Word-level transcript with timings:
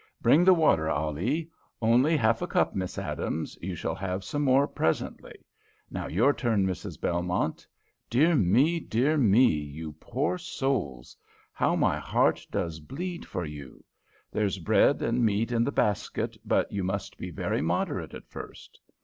Bring 0.19 0.43
the 0.43 0.55
water, 0.55 0.89
Ali! 0.89 1.51
Only 1.79 2.17
half 2.17 2.41
a 2.41 2.47
cup, 2.47 2.73
Miss 2.73 2.97
Adams; 2.97 3.55
you 3.61 3.75
shall 3.75 3.93
have 3.93 4.23
some 4.23 4.41
more 4.41 4.67
presently. 4.67 5.35
Now 5.91 6.07
your 6.07 6.33
turn, 6.33 6.65
Mrs. 6.65 6.99
Belmont! 6.99 7.67
Dear 8.09 8.33
me, 8.35 8.79
dear 8.79 9.15
me, 9.15 9.45
you 9.45 9.93
poor 9.99 10.39
souls, 10.39 11.15
how 11.53 11.75
my 11.75 11.99
heart 11.99 12.47
does 12.49 12.79
bleed 12.79 13.27
for 13.27 13.45
you! 13.45 13.85
There's 14.31 14.57
bread 14.57 15.03
and 15.03 15.23
meat 15.23 15.51
in 15.51 15.63
the 15.63 15.71
basket, 15.71 16.35
but 16.43 16.71
you 16.71 16.83
must 16.83 17.15
be 17.19 17.29
very 17.29 17.61
moderate 17.61 18.15
at 18.15 18.27
first." 18.27 18.79